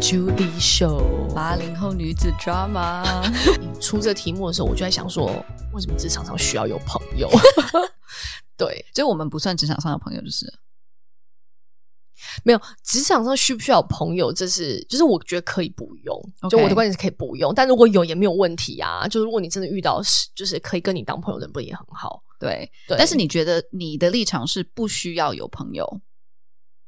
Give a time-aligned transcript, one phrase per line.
[0.00, 3.04] Julie Show，八零后女子 drama。
[3.78, 5.26] 出这题目的时候，我就在想说，
[5.74, 7.28] 为什么职场上需要有朋友？
[8.56, 10.50] 对，所以我们不算职场上的朋友，就是
[12.42, 14.32] 没有职场上需不需要有朋友？
[14.32, 16.18] 这是就是我觉得可以不用
[16.50, 19.06] 就我的观点是可以不用，但如果有也没有问题啊。
[19.06, 22.22] 就如果你真的遇到是，就是可以跟你当朋友的人，不也很好？
[22.38, 22.96] 对，对。
[22.96, 26.00] 但是你觉得你的立场是不需要有朋友？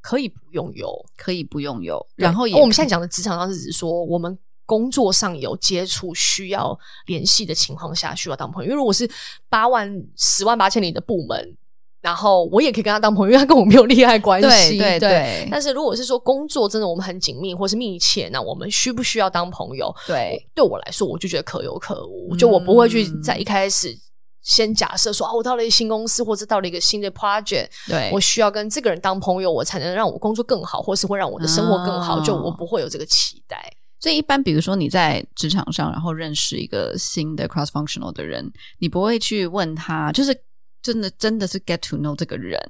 [0.03, 8.67] 可以不用有，可以不用有，然后也、哦、我们现在讲的职场上是指说，我们工作上有接触需要联系的情况下，需要当朋友。
[8.67, 9.09] 因为如果是
[9.49, 11.57] 八万、十万八千里的部门，
[12.01, 14.77] 然后我也可以跟他当朋友，因为他跟我没有利害关系。
[14.77, 15.49] 对对对，对。
[15.51, 19.95] 但是如果是说工作真的我们很紧密或是密切，那我们需不需要当朋友？
[20.07, 22.35] 对，对我来说，我就觉得可有可无。
[22.35, 23.97] 就我不会去在一开始。
[24.43, 32.19] 先假设说啊，我到了一个新公司，或者到了一个新的 project，对，我需要跟这个人当朋友，我才能让我工作更好，或是会让我的生活更好。
[32.19, 33.73] 哦、就我不会有这个期待。
[34.01, 40.37] 所以一般，比如说你在职场上，然后认识一个新的 cross functional 的人，你不会去问他，就是
[40.83, 42.61] 真的真的是 get to know 这个人。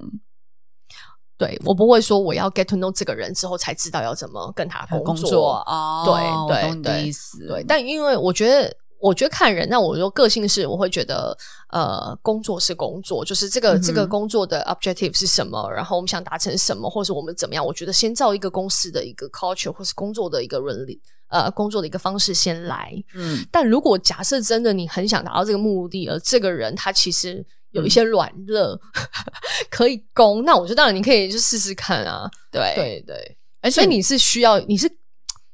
[1.39, 5.05] 对，我不会说我要 get to know 这个人之后才知道要怎么跟他工作。
[5.05, 7.65] 工作哦，对对对，对。
[7.67, 8.71] 但因为我觉得。
[9.03, 11.37] 我觉得看人，那我说个性是，我会觉得，
[11.67, 17.65] 呃，工作是工作，就是这个、嗯、这个工作的 objective 是什么，然后我们想达成什么，或是我们怎么样？
[17.65, 22.93] 我觉得先造一个公司的一个 culture，或是工作的一个伦理，呃，工作的一个方式先来。
[23.13, 28.79] 嗯，但如果假设真的你很想达到这个目的，而这个人他其实有一些软肋、嗯、
[29.69, 32.31] 可以攻，那我觉得当然你可以就试试看啊。
[32.49, 34.89] 对对对，而且你是需要，你是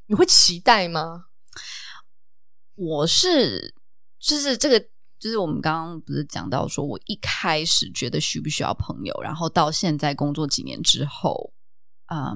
[0.06, 1.24] 你会期待吗？
[2.80, 3.76] 我是，
[4.22, 4.80] 就是这个，
[5.20, 11.52] 就是我们刚刚不是讲到说，我一开始觉得需不需要朋友，然后到现在工作几年之后，
[12.08, 12.34] 嗯，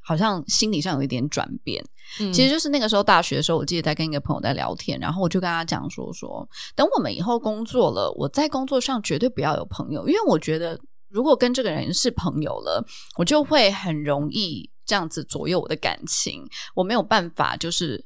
[0.00, 1.82] 好像心理上有一点转变。
[2.20, 10.78] 嗯，其实就是那个时候大学的时候，我记得在跟一个朋友在聊天，然后我就跟他讲说说，等我们以后工作了，我在工作上绝对不要有朋友，因为我觉得
[11.08, 18.04] 如果跟这个人是朋友了，我就会很容易这样子左右我的感情，我没有办法就是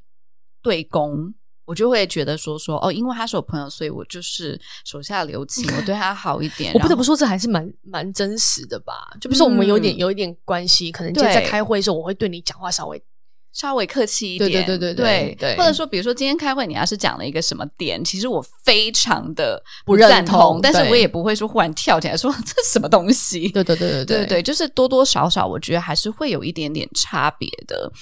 [0.62, 1.34] 对攻。
[1.70, 6.72] 我就会觉得说说哦，因为他是我朋友，所以我就是手下留情，我对他好一点。
[6.74, 8.92] 我不得不说，这还是蛮蛮真实的吧？
[9.20, 13.00] 就比如说我们有点、嗯、有一点关系，可能今天在开会的时候，我会对你讲话稍微
[13.52, 23.48] 稍微客气一点，对对对对对，对，或者说，比如说今天开会，你要是讲了一个什么点，其实我非常的不认同，但是我也不会说忽然跳起来说 这是什么东西。
[23.50, 27.92] 对对对 对对对，对，就是多多少少，我觉得还是会有一点点差别的。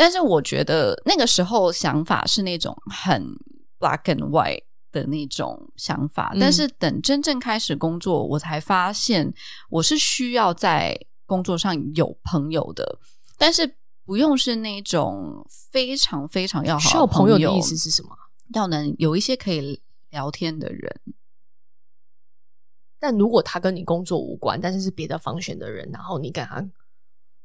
[0.00, 3.36] 但是我觉得那个时候想法是那种很
[3.78, 9.30] black and white 的那种想法，嗯，但是等真正开始工作，我才发现
[9.68, 12.98] 我是需要在工作上有朋友的，
[13.36, 18.08] 但是不用是那种非常非常要好需要朋友的意思是什么？
[18.54, 20.98] 要能有一些可以聊天的人。
[22.98, 26.66] 但如果他跟你工作无关，但是是别的方选的人，然后你跟他。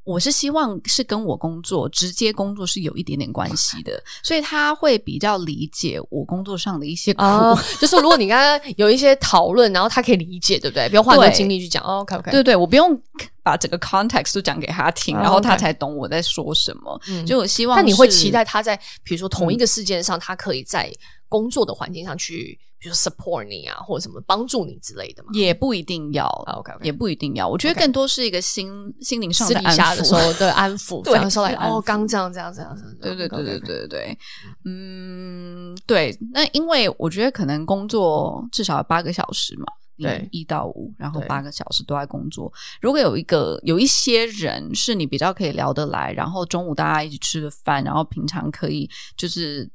[0.05, 7.23] 我是希望是跟我工作直接工作是有一点点关系的，所以他会比较理解我工作上的一些苦。
[7.23, 10.87] 哦、 就是如果你刚刚有一些讨论，然后他可以理解，对不对？
[10.89, 11.83] 不用花很多精力去讲。
[11.83, 12.95] 哦，OK OK，对对，我不用
[13.41, 17.01] 把整个 context 都讲给他听，哦、然后他才懂我在说什么。
[17.07, 20.91] 嗯，就我希望，那你会期待他在比如说同一个事件上，嗯、他可以在
[21.27, 22.57] 工作的环境上去。
[22.85, 26.27] 就是 support 你啊，或者什么帮助你之类的嘛，也不一定要。
[26.57, 26.83] OK，, okay.
[26.83, 27.47] 也不一定要。
[27.47, 31.01] 我觉得更多是一个心.心灵上的安抚的时候的安抚。
[31.05, 34.17] 对，说来哦，刚这样这样这样，对对对对对对对。
[34.65, 36.17] 嗯，对。
[36.31, 39.65] 那因为我觉得可能工作至少八个小时嘛，
[39.97, 42.51] 对，一到五，然后八个小时都在工作。
[42.81, 49.69] 如果有一个有一些人是你比较可以聊得来，然后中午大家一起吃个饭，然后平常可以就是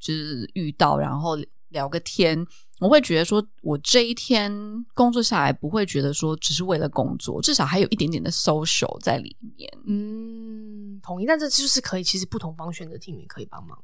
[0.00, 1.36] 就是遇到，然后。
[1.76, 2.44] 聊个天，
[2.80, 4.50] 我会觉得说，我这一天
[4.94, 9.70] 工作下来不会觉得说只是为了工作，至少还有一点点的 social 在里面。
[9.86, 11.26] 嗯，同意。
[11.26, 13.78] 但这就是可以，其实不同方选的 team 也可以帮忙，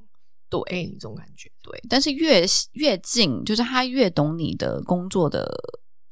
[0.48, 1.50] 对，这种感觉。
[1.62, 5.46] 对，但是越越近，就是他越懂你的工作的。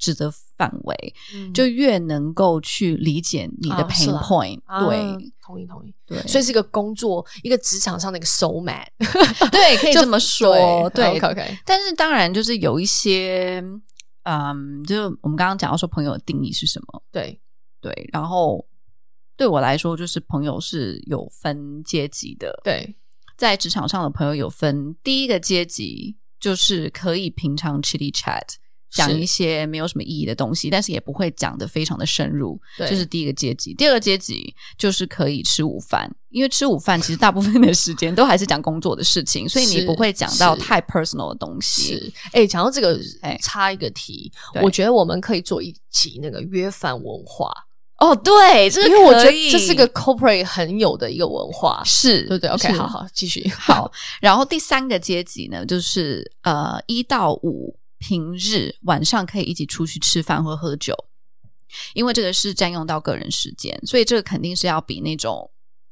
[0.01, 4.83] 职责范围、嗯，就越能够去理解你的 pain point、啊。
[4.83, 5.93] 对、啊，同意同意。
[6.07, 8.87] 对，所以是一个工作，一个职场上的一个 soul mate。
[9.51, 10.89] 对，可以这么说。
[10.89, 11.57] 对，OK。
[11.63, 13.63] 但是当然，就是有一些，
[14.23, 17.03] 嗯，就我们刚刚讲到说朋友的定义是什么？
[17.11, 17.39] 对
[17.79, 18.09] 对。
[18.11, 18.67] 然后
[19.37, 22.59] 对我来说，就是朋友是有分阶级的。
[22.63, 22.95] 对，
[23.37, 28.55] 在职场上的朋友有分，第一个阶级就是可以平常 chitty chat。
[28.91, 32.59] 讲一些没有什么意义的东西，但是也不会讲得非常的深入。
[32.77, 33.73] 对，这是第一个阶级。
[33.73, 41.93] 第二个阶级就是可以吃午饭，因为吃午饭其实大部分的时间都还是讲工作的事情，所以你不会讲到太 personal 的东西。
[41.93, 47.51] 是，哎，讲到这个，哎，插一个题，我觉得我们可以做一集那个约饭文化。
[47.97, 53.47] 哦，对，这个因为我觉得这是个 corporate 很有的一个文化，是对对，OK，好好继续。
[53.49, 60.93] 好，然后第三个阶级呢，就是呃一到五平日晚上可以一起出去吃饭或喝酒，
[61.93, 65.49] 因为这个是占用到个人时间，所以这个肯定是要比那种。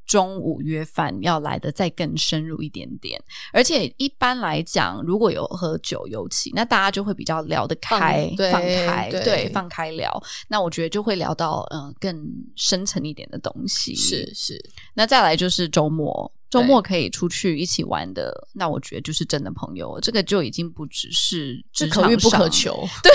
[0.10, 3.24] 中午约饭要来的再更深入一点点，
[3.54, 10.12] 而且一般来讲，如果有喝酒尤其，那大家就会比较聊得开，对放开，对，对，放开聊。
[10.48, 13.94] 那我觉得就会聊到嗯、呃、更深层一点的东西。
[13.94, 14.60] 是是。
[14.96, 20.00] 那再来就是周末，周末可以出去一起玩的，那我觉得就是真的朋友。
[20.02, 23.12] 这个就已经不只是只可遇不可求， 对。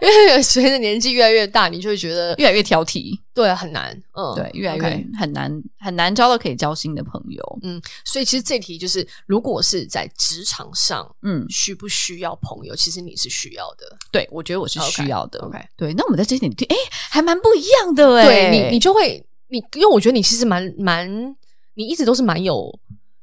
[0.00, 12.74] 因为随着年纪越来越大，你就会觉得越来越挑剔，对，很难，嗯，对，越来越很难，很难交到可以交心的朋友，嗯，所以其实这题就是，如果是在职场上，嗯，需不需要朋友？
[12.74, 16.76] 其实你是需要的，对，我觉得我是需要的，OK，对，那我们在这一点，哎，
[17.10, 21.06] 还蛮不一样的，哎，对你，你就会，你，因为我觉得你其实蛮蛮，
[21.74, 22.80] 你一直都是蛮有。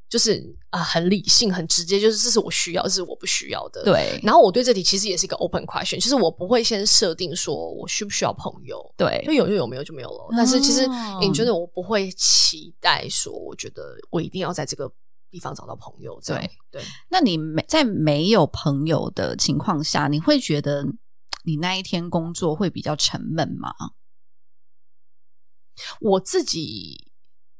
[0.09, 3.81] 就是啊、呃，很理性，很直接，就是这是我需要，这是我不需要的。
[3.85, 4.19] 对。
[4.21, 8.93] 然后我对这题其实也是一个 open question，就是我不会先设定说我需不需要朋友。
[8.97, 9.23] 对。
[9.25, 10.27] 就有就有，没有就没有了。
[10.35, 10.85] 但是其实
[11.21, 14.91] 你觉得我不会期待说，我觉得我一定要在这个
[15.29, 16.19] 地方找到朋友。
[16.25, 16.83] 对对。
[17.09, 20.85] 那你没在没有朋友的情况下，你会觉得
[21.45, 23.71] 你那一天工作会比较沉闷吗？
[26.01, 27.10] 我自己。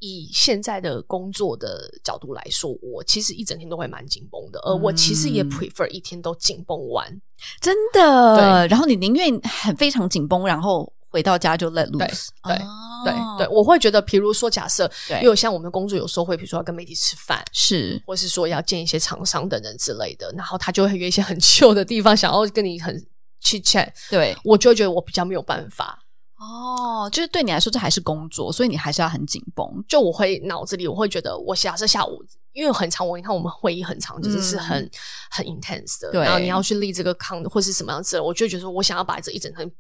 [0.02, 7.22] 以现在的工作的角度来说，我其实一整天都会蛮紧绷的，而我其实也 prefer 一天都紧绷完，
[7.62, 8.36] 真的。
[8.36, 12.30] 对，然后你宁愿很非常紧绷，然后回到家就 let loose。
[12.44, 12.58] 对
[13.06, 22.96] 对对，我会觉得，比如说假设，因为像我们的工作有时候会，比如说要跟媒体吃饭，是，或是说要见一些厂商等等之类的，然后他就会约一些很 chill 的地方，想要跟你很
[23.44, 26.01] chit chat，对，我就会觉得我比较没有办法。
[26.42, 29.64] 哦，就是对你来说，这还是工作，所以你还是要很紧绷。
[29.88, 32.18] 就我会脑子里，我会觉得，我假设下午，
[32.52, 34.90] 因为很长，我你看我们会议很长，就是是很、嗯、
[35.30, 39.72] 很 intense 的，对，然后你要去立这个 count 或是什么样子的，我就觉得说我想要把这一整天。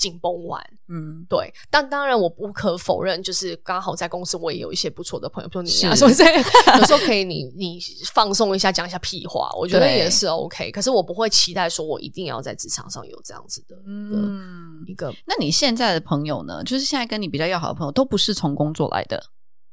[0.00, 6.24] 紧绷完，嗯，对，但当然我不可否认，就是刚好在公司我也有一些不错的朋友，比如你啊，是不是？
[6.24, 7.78] 有时候可以你你
[8.12, 10.70] 放松一下，讲一下屁话，我觉得也是 OK。
[10.70, 15.14] 可是我不会期待说我一定要在职场上有这样子的，嗯，一个。
[15.26, 16.64] 那你现在的朋友呢？
[16.64, 19.22] 就是现在跟你比较要好的朋友，都不是从工作来的，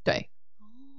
[0.04, 0.30] 对。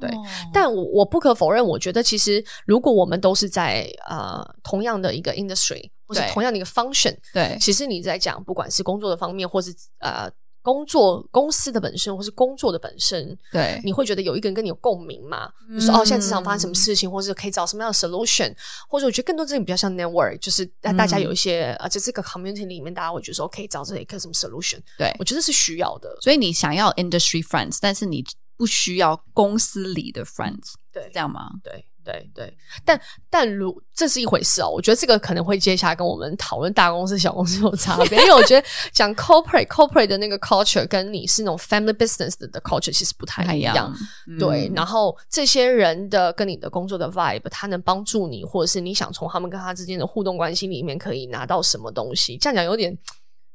[0.00, 0.10] 对，
[0.52, 10.30] 但我我不可否认，我觉得其实如果我们都是在呃同样的一个 industry 或是同样的一个 function，对，其实你在讲不管是工作的方面，或是呃
[10.62, 15.50] 工作公司的本身，或是工作的本身，对，你会觉得有一个人跟你有共鸣嘛？
[15.68, 18.54] 嗯、就是哦，现在职场发生什么事情，或是可以找什么样的 solution，
[18.88, 20.66] 或者我觉得更多这种比较像 network，就是
[20.96, 26.14] 大家有一些啊，就这个 community 里面，大家会觉得说可以找这一个什么 solution，对，我觉得是需要的。
[26.20, 28.24] 所以你想要 industry friends，但是你。
[28.58, 31.48] 不需要公司里的 friends，对，这样吗？
[31.62, 32.58] 对，对，对。
[32.84, 33.00] 但
[33.30, 43.94] 但如这是一回事哦，我觉得这个可能会接下来跟我们讨论大公司、小公司有差别，因为我觉得 讲 corporate corporate 的那个 culture 跟你是那种 family business 的 culture 其实不太一样。
[44.40, 52.36] 对，然后这些人的跟你的工作的 vibe，他能帮助你，或者是你想从他们跟他之间的互动关系里面可以拿到什么东西？
[52.38, 52.98] 这样讲有点。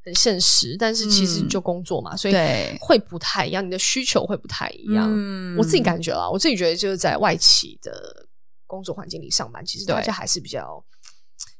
[0.06, 2.34] 很现实，但是其实就工作嘛，嗯、所以
[2.80, 5.10] 会不太一样，你的需求会不太一样。
[5.10, 8.28] 嗯、我自己感觉啦，我自己觉得就是在外企的
[8.68, 10.84] 工作环境里上班，其实大家还是比较，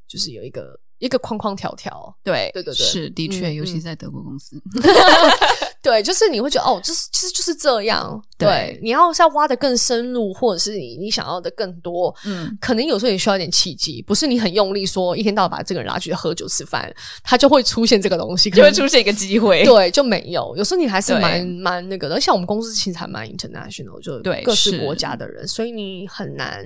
[0.08, 2.16] 就是有一个一个框框条条。
[2.24, 4.62] 对对对对，是的确，嗯、尤其是在德国公司。
[5.84, 8.20] 对，就是你会觉得哦，就是其实就是这样。
[8.38, 16.90] 对，对你要是要挖的更深入，或者是你你想要的更多，嗯，可能有时候也需要一点契机，不是你很用力说一天到晚把这个人拉去喝酒吃饭，
[17.22, 19.66] 他就会出现这个东西，就会出现一个机会。
[19.66, 20.56] 对，就没有。
[20.56, 26.64] 有时候你还是蛮蛮那个的，像我们公司其实还蛮 international，就对各式国家的人，所以你很难。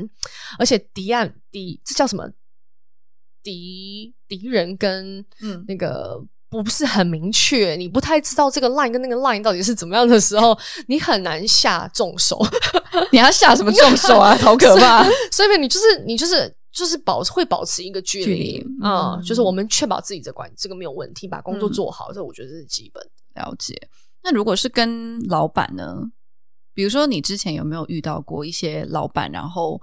[0.59, 2.29] 而且敌岸敌这叫什么？
[3.41, 6.24] 敌敌人跟嗯那个。
[6.50, 12.39] 不是很明确，你不太知道这个 line 跟那个 line 到底是怎么样的时候，你很难下重手。
[13.12, 14.36] 你要下什么重手啊？
[14.42, 15.04] 好可怕！
[15.32, 23.04] 所以你就是你就是就是保会保持一个距离啊、嗯，就是我们确保自己的管这个没有问题，把工作做好，这、嗯、我觉得是基本。
[23.36, 23.75] 了解。
[24.24, 26.12] 那如果是跟老板呢？
[26.74, 29.82] 比如说你之前有没有遇到过一些老板，然后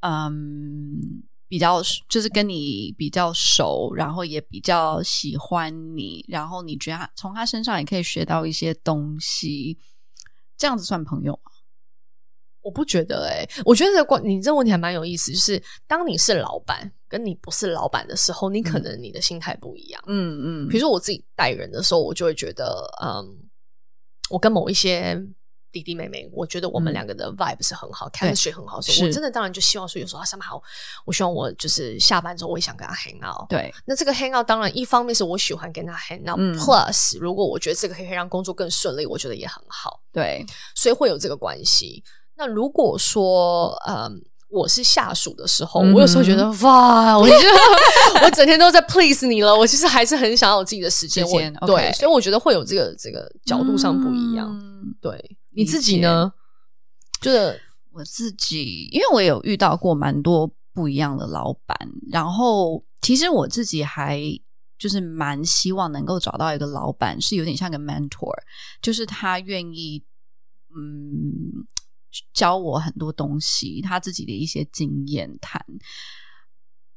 [0.00, 9.78] 嗯，比较就是跟你比较熟，然后也比较喜欢你，然后你觉得从他身上也可以学到一些东西，
[10.56, 11.52] 这样子算朋友吗？
[12.62, 20.02] 我不觉得哎、欸，我觉得这个你这个问题还蛮有意思，就是当你是老板，跟你不是老板的时候，你可能你的心态不一样。
[20.06, 23.48] 嗯嗯，比如说我自己带人的时候，我就会觉得，嗯，
[24.30, 25.24] 我跟某一些。
[25.76, 30.62] 弟弟妹妹，我觉得我们两个的 vibe 是很好，chemistry 很好，所以我真的当然就希望说，有时候他上班好，
[31.04, 33.46] 我希望我就是下班之后，我也想跟他 hang out。
[33.48, 40.00] 对，那这个 hang out 当然一方面是我喜欢跟他 hang out，plus 如果我觉得这个可以让工作更顺利，我觉得也很好。
[40.12, 42.02] 对，所以会有这个关系。
[42.36, 51.24] 那如果说，嗯，我是下属的时候，我有时候觉得哇，我觉得我整天都在 please 你了，我其实还是很想要有自己的时间。
[51.26, 54.58] 我对，所以我觉得会有这个这个角度上不一样。
[55.00, 55.35] 对。
[55.56, 56.32] 你自己呢？
[57.18, 57.58] 就是
[57.92, 61.76] 我自己，因为我有遇到过蛮多不一样的老板，
[62.12, 64.20] 然后其实我自己还
[64.78, 68.34] 就是蛮希望能够找到一个老板，是有点像个 mentor，
[68.82, 70.04] 就是他愿意
[70.76, 71.66] 嗯
[72.34, 75.64] 教我很多东西，他自己的一些经验谈，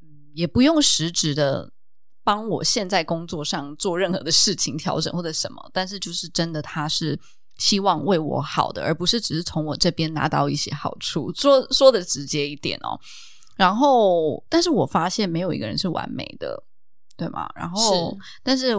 [0.02, 1.72] 嗯，也不用实质的
[2.26, 7.18] 帮我现在工作上做任何的事情调整或者什么，但是就是真的他是。
[7.60, 11.32] 希望为我好的，而不是只是从我这边拿到一些好处。
[11.36, 12.98] 说说的直接一点哦，
[13.58, 16.64] 然后，但是我发现没有一个人是完美的，
[17.18, 17.50] 对吗？
[17.54, 18.74] 然后，是但是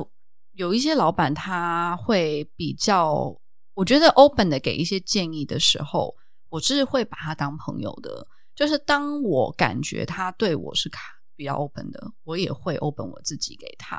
[0.52, 3.38] 有一些老板他会比较，
[3.74, 6.16] 我觉得 open 的给一些建议的时候，
[6.48, 8.26] 我是会把他当朋友的。
[8.56, 11.02] 就是当我感觉他对我是卡
[11.36, 13.98] 比较 open 的，我也会 open 我自己给他。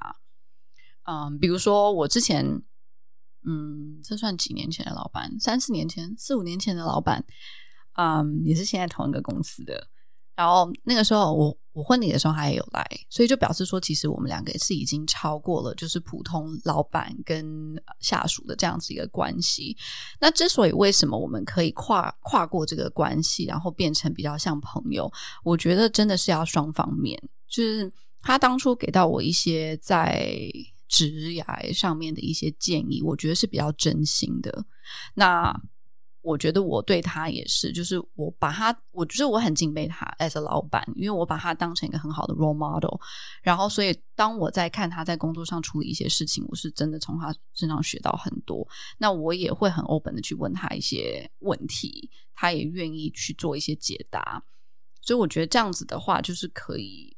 [1.03, 2.63] 嗯，比如说我之前。
[3.45, 5.36] 嗯，这算几年前的老板？
[5.39, 7.24] 三四年前、四五年前的老板，
[7.98, 9.88] 嗯，也是现在同一个公司的。
[10.36, 19.75] 然后那个时候我，我婚礼的时候他也有来，所以就表示说，其实我们两个是已经超过了就是普通老板跟下属的这样子一个关系。
[20.19, 25.12] 那之所以为什么我们可以跨跨过这个关系，然后变成比较像朋友，
[25.43, 27.21] 我觉得真的是要双方面。
[27.48, 30.50] 就是他当初给到我一些在。
[30.91, 34.65] 职涯上面的一些建议，我觉得是比较真心的。
[35.13, 35.57] 那
[36.21, 43.00] 我觉得我对他也是，就是我把他，我觉得我很敬佩他 as a 老板，因为我把他当成一个很好的 role model。
[43.41, 48.67] 然后，所以当我在看他在工作上处理一些事情，我是真的从他身上学到很多。
[48.98, 54.43] 那我也会很 open 的去问他一些问题，他也愿意去做一些解答。
[55.01, 57.15] 所以我觉得这样子的话，就是可以。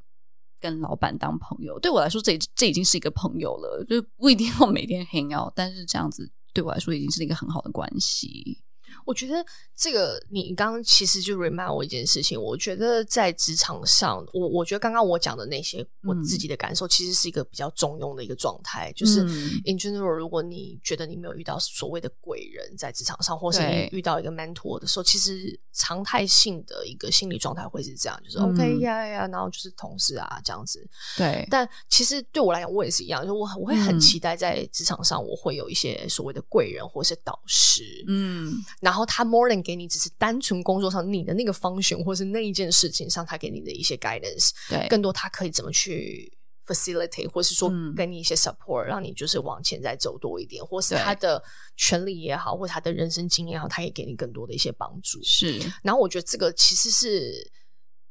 [0.63, 8.63] 跟老板当朋友，对我来说，这这已经是一个朋友了，就不一定要每天 hang out，但是这样子对我来说已经是一个很好的关系。
[9.05, 9.45] 我觉得
[9.75, 12.41] 这个你刚刚其实就 remind 我一件事情。
[12.41, 18.91] 我觉得在职场上，我我觉得刚刚我讲的那些我自己的感受，其实是一个比较中庸的一个状态。
[18.91, 19.21] 嗯、就是
[19.65, 30.87] in general，如果你觉得你没有遇到所谓的贵人，在职场上，或是你遇到一个 mentor 的时候，其实常态性的一个心理状态会是这样，就是 OK 呀呀，然后就是同事啊这样子。
[31.17, 31.47] 对。
[31.49, 38.03] 但其实对我来讲，我也是一样，就我我会很期待在职场上，我会有一些所谓的贵人或是导师。
[38.07, 38.53] 嗯。
[38.83, 46.37] 然后他 more than 给你只是单纯工作上你的那个 function 或是那一件事情上他给你的一些 guidance，对，更多他可以怎么去
[46.67, 51.41] facilitate，或是说给你一些 support，、嗯、让你就是往前再走多一点，或是他的
[51.77, 55.17] 权利也好，或者他的人生经验也好，他也给你更多的一些帮助。
[55.23, 57.51] 是，然后我觉得这个其实是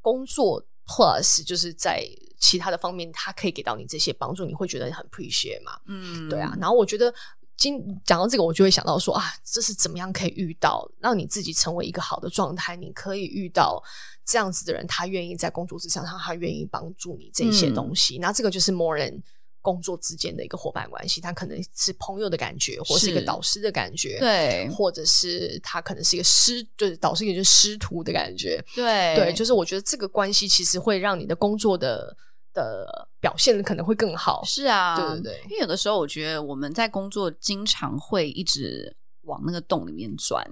[0.00, 2.02] 工作 plus 就是在
[2.40, 5.78] 其他的方面，他可以给到你这些帮助，你会觉得很 appreciate 嘛？
[5.86, 6.56] 嗯，对啊。
[6.58, 7.14] 然后我觉得。
[7.62, 12.74] 今讲到这个，我就会想到说啊，这是怎么样可以遇到让你自己成为一个好的状态？
[12.74, 13.80] 你可以遇到
[14.26, 18.18] 这样子的人，他愿意在工作之上，他他愿意帮助你这些东西。
[18.18, 19.22] 嗯、那这个就是 more than
[19.60, 32.16] 工作之间的一个伙伴关系，他可能是朋友的感觉，或是一个导师的感觉，对，或者是他可能是一个师，就是导师，也就是师徒的感觉，对，对，就是我觉得这个关系其实会让你的工作的。
[32.52, 40.44] 的表现可能会更好，是啊，对对对，因为有的时候我觉得我们在工作经常会一直往那个洞里面钻，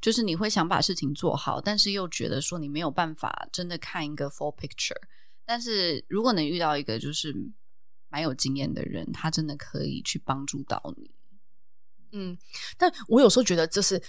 [0.00, 5.00] 就是你会想把事情做好，但是又觉得说你没有办法真的看一个 full picture。
[5.44, 7.34] 但是如果能遇到一个就是
[8.08, 11.10] 蛮有经验的人，他真的可以去帮助到你。
[12.12, 12.36] 嗯，
[12.76, 14.02] 但我有时候觉得这是。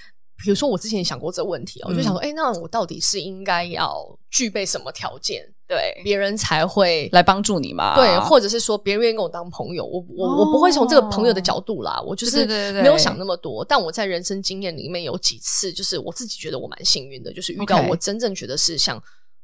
[0.43, 3.95] 比如说，我之前也想过这个问题，我就想说，哎、欸，那我到底是应该要
[4.29, 7.95] 具备什么条件，对别人才会来帮助你嘛？
[7.95, 13.63] 对，或者是说别人愿意跟我当朋友，我我、哦、我不会从这个朋友的角度啦，我就是没有想那么多。
[13.63, 19.01] 但我在人生经验里面有几次，就是我自己觉得我蛮幸运的，就是遇到我真正觉得是像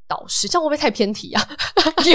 [0.08, 1.42] 导师，这样会不会太偏题啊？
[1.78, 2.12] 就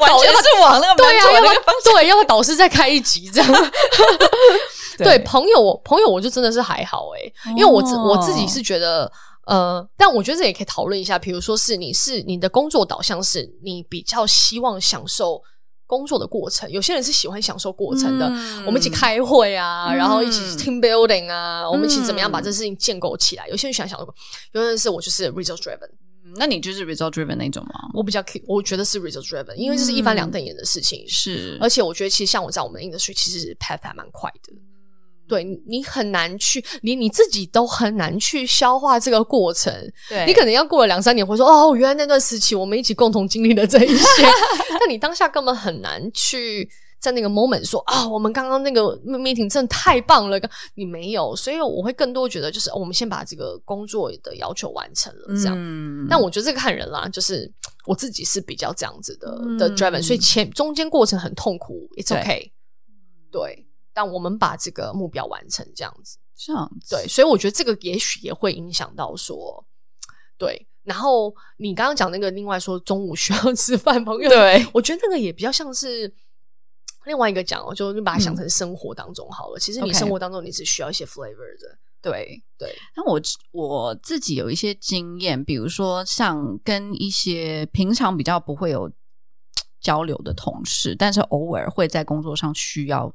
[0.00, 3.50] 完全是往那个对啊，要不对，要不导师再开一集这样。
[4.98, 9.10] 对，朋友，我朋友我就真的是还好诶、欸、因为我自我自己是觉得，
[9.46, 15.42] 呃，但我觉得这也可以讨论一下，比如说是你是你的工作导向是你比较希望享受。
[15.86, 18.26] 工作的过程，有些人是喜欢享受过程的。
[18.26, 23.46] 嗯、我们一起开会啊，嗯、然后一起 team building 啊，嗯、我们一起怎么样把这事情建构起来？
[23.48, 24.06] 有些人喜欢享受，
[24.52, 25.88] 有些人是我就是 result driven。
[26.36, 27.74] 那你就是 result driven 那种吗？
[27.92, 31.06] 我比较，我觉得是 result driven，因为这是一翻两瞪眼的事情。
[31.06, 34.54] 是、嗯，而且我觉得其实像我在我们的 industry，其实 path 还蛮快的。
[35.26, 39.72] 对，你很难去，连你自己都很难去消化这个过程。
[40.08, 44.22] 对，你可能要过了两三年，会说哦，原来那段时期我们一起共同经历了这一些。
[44.78, 46.68] 但你当下根本很难去
[47.00, 50.38] 在那个 moment 说啊、哦，我们刚刚那个 meeting 真的太棒了。
[50.74, 55.56] 你没有，所以我会更多觉得就是、哦、我们先把这个工作的要求完成了这样。
[55.58, 57.50] 嗯、但我觉得这个看人啦，就是
[57.86, 62.50] 我自己是比较这样子的、嗯、的 driven，所以前中间过程很痛苦，it's okay
[63.32, 63.66] 对。
[63.94, 63.96] 对。
[63.96, 69.64] 但我们把这个目标完成，这样子，这样子对，所以我觉得这个也许也会影响到说，
[70.36, 70.66] 对。
[70.82, 76.12] 然后你刚刚讲那个，另外说中午需要吃饭，朋友，对，我觉得那个也比较像是
[77.06, 79.56] 另外一个讲哦，就你把它想成生活当中好了。
[79.56, 82.76] 嗯、其实你生活当中你只需要一些 flavor 的，对对。
[82.96, 83.20] 那我
[83.52, 88.92] 我自己有一些经验，比如说像跟一些平常比较不会有
[89.80, 93.14] 交流的同事，但是偶尔会在工作上需要。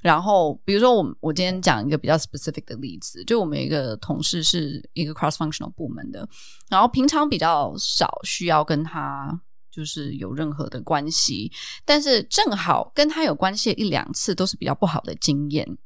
[0.00, 6.28] 然后，比如说我我今天讲一个比较 specific 的例子，就我们一个同事是一个 cross functional 部门的，
[6.68, 9.40] 然后平常比较少需要跟他
[9.72, 11.50] 就是有任何的关系，
[11.84, 15.76] 但是正好跟他有关系一两次都是比较不好的经验，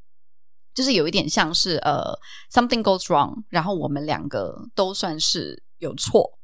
[0.75, 2.13] 就是有一点像是呃
[2.53, 6.39] something goes wrong，然后我们两个都算是有错，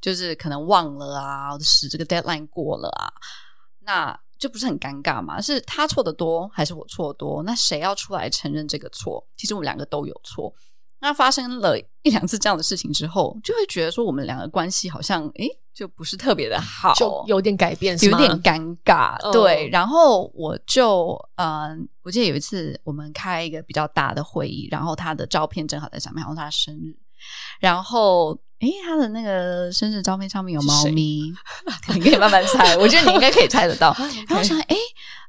[0.00, 3.12] 就是可能忘了啊，使这个 deadline 过了啊，
[3.80, 4.21] 那。
[4.42, 5.40] 就不是很尴尬嘛？
[5.40, 7.44] 是他错的多，还是我错得多？
[7.44, 9.24] 那谁要出来承认这个错？
[9.36, 10.52] 其实我们两个都有错。
[10.98, 19.16] 那发生了一两次这样的事情之后，就会觉得说我们两个关系好像诶，就不是特别的好，就有点改变，有点尴尬。
[19.22, 26.98] 嗯、对，然后我就嗯、呃，我记得有一次我们开一个比较大的会议，然后他的照片正好在上面，然后他生日，
[27.60, 28.36] 然后。
[28.62, 31.32] 诶，他的那个生日照片上面有猫咪，
[31.94, 32.76] 你可以慢慢猜。
[32.76, 33.92] 我觉得你应该可以猜得到。
[34.28, 34.76] 然后我想，诶，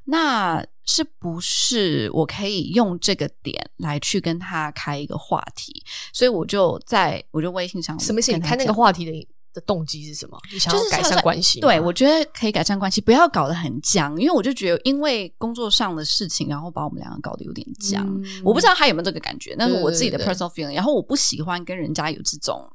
[0.04, 5.82] 那是不是我可以用这个点来去跟他开一个话题？
[6.12, 10.38] 所以我就在我就微信上，什么事情开那个话题的的动机是什么？
[10.52, 11.58] 你想要改善关系？
[11.58, 14.16] 对，我觉得可以改善关系，不要搞得很僵。
[14.16, 18.06] 因为我就觉得，因为工作上的事情，然后把我们两个搞得有点僵。
[18.06, 20.74] 嗯、我不知道他有没有这个感觉，那是我自己的 personal feeling。
[20.74, 22.70] 然后我不喜欢跟人家有这种。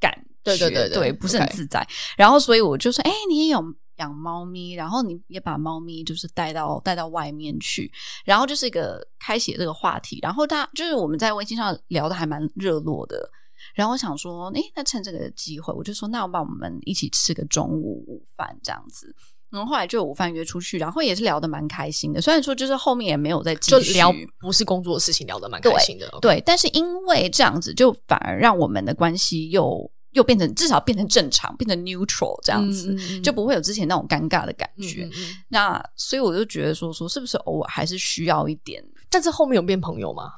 [0.00, 0.12] 感
[0.44, 1.80] 觉，对对对不是很自在。
[1.80, 2.14] Okay.
[2.16, 3.62] 然后，所以我就说，哎，你也有
[3.96, 7.90] 养猫咪，然后你也把猫咪就是带到带到外面去，
[8.24, 10.18] 然后就是一个开启这个话题。
[10.22, 13.30] 然后大就是我们在微信上聊的还蛮热络的。
[13.74, 19.14] 然后我想说，哎，那趁这个机会，我就说，那我把我们一起吃个中午午饭这样子。
[19.50, 22.20] 然后后来就午饭约出去，然后也是聊得蛮开心的。
[22.20, 26.08] 虽然说就是后面也没有再继续就聊，不是工作的事情，聊得蛮开心的。
[26.20, 35.04] 对，对，但是因为这样子，就反而让我们的关系又又变成至少变成正常，变成 neutral 这样子，嗯、就不会有之前那种尴尬的感觉。
[35.04, 38.84] 嗯嗯、那所以我就觉得说说是不是偶尔还是需要一点？
[39.08, 40.32] 但是后面有变朋友吗？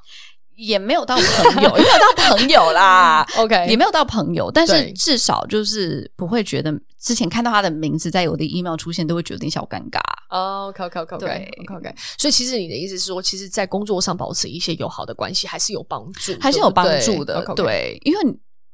[0.59, 3.25] 也没有到朋友， 也没有到朋友啦。
[3.39, 10.01] OK，也没有到朋友，但是至少就是不会觉得之前看到他的名字在我的 email 出现，都会觉得有点小尴尬。
[10.31, 11.95] 哦，OK，OK，OK，对，OK，OK。
[12.19, 17.43] 所以其实你的意思是说，其实，在工作上保持一些友好的关系，还是有帮助，还是有帮助的。
[17.55, 18.21] 对，因为。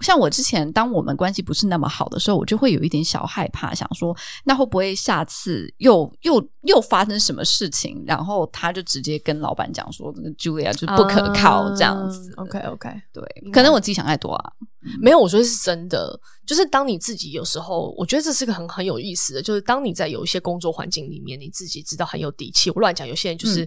[0.05, 4.15] 像我之前，当我们关系不是那么好的时候，我就会有一点小害怕，想说
[4.45, 8.05] 那会不会下次又又又发生什么事情？
[8.07, 12.31] 然后他就直接跟老板讲说，这个 Julia 就不可靠这样子。
[12.37, 14.53] Uh, OK OK，对，可能我自己想太多啊。
[14.87, 16.21] 嗯、没有，我觉得是真的。
[16.47, 22.71] 就是当你自己有时候，我觉得这是个很很有意思的，就是当你在有一些工作环境里面，你自己知道很有底气。
[22.71, 23.67] 我乱讲，有些人就是。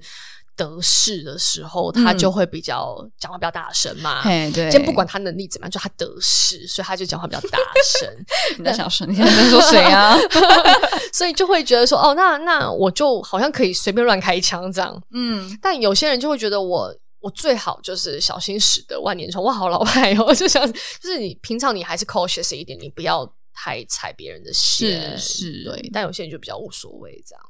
[0.58, 4.24] 嗯得势的时候，他就会比较讲话比较大声嘛。
[4.72, 7.60] 先不管他能力怎么样，就他得势，所以他就讲话比较大
[8.00, 8.26] 声。
[8.58, 10.17] 你在想说， 你在在说谁啊？
[11.13, 15.00] 所以就会觉得说，哦，那那我就好像可以随便乱开枪这样。
[15.12, 19.43] 嗯，但有些人就会觉得我我最好就是小心驶得万年船。
[19.43, 20.34] 哇，好老派哦！
[20.34, 25.15] 就想就是你平常你还是 cautious 一点，你不要太踩别人的线。
[25.17, 25.89] 是是，对。
[25.93, 27.43] 但有些人就比较无所谓这样。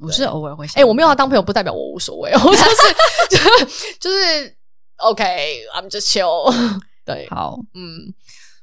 [0.00, 4.54] 我是偶尔会想，哎、欸，我没有要当朋友，不代表我无所谓 我，就是就是
[4.96, 6.52] OK，I'm just chill。
[7.04, 8.12] 对，好，嗯，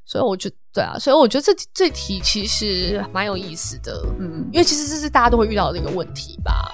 [0.06, 6.72] 所以我就对啊，所以我觉得这这题其实蛮有意思的，嗯，因为其实这是大家都会遇到的一个问题吧。